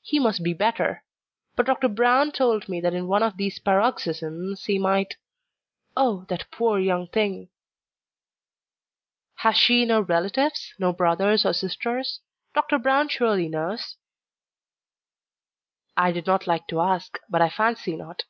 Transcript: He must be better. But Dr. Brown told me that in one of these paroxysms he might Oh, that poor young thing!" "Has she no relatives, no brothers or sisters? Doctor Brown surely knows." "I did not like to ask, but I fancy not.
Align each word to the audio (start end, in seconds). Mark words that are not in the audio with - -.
He 0.00 0.18
must 0.18 0.42
be 0.42 0.54
better. 0.54 1.04
But 1.56 1.66
Dr. 1.66 1.88
Brown 1.88 2.32
told 2.32 2.70
me 2.70 2.80
that 2.80 2.94
in 2.94 3.06
one 3.06 3.22
of 3.22 3.36
these 3.36 3.58
paroxysms 3.58 4.64
he 4.64 4.78
might 4.78 5.18
Oh, 5.94 6.24
that 6.30 6.50
poor 6.50 6.78
young 6.78 7.06
thing!" 7.08 7.50
"Has 9.40 9.58
she 9.58 9.84
no 9.84 10.00
relatives, 10.00 10.72
no 10.78 10.94
brothers 10.94 11.44
or 11.44 11.52
sisters? 11.52 12.20
Doctor 12.54 12.78
Brown 12.78 13.10
surely 13.10 13.50
knows." 13.50 13.96
"I 15.98 16.12
did 16.12 16.26
not 16.26 16.46
like 16.46 16.66
to 16.68 16.80
ask, 16.80 17.18
but 17.28 17.42
I 17.42 17.50
fancy 17.50 17.94
not. 17.94 18.22